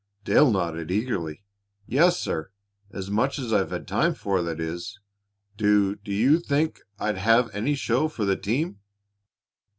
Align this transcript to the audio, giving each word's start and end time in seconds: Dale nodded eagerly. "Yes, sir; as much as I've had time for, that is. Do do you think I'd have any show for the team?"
Dale 0.23 0.49
nodded 0.49 0.89
eagerly. 0.89 1.43
"Yes, 1.85 2.17
sir; 2.19 2.49
as 2.89 3.11
much 3.11 3.37
as 3.37 3.53
I've 3.53 3.69
had 3.69 3.87
time 3.87 4.15
for, 4.15 4.41
that 4.41 4.59
is. 4.59 4.99
Do 5.57 5.95
do 5.95 6.11
you 6.11 6.39
think 6.39 6.81
I'd 6.97 7.17
have 7.19 7.53
any 7.53 7.75
show 7.75 8.07
for 8.07 8.25
the 8.25 8.35
team?" 8.35 8.79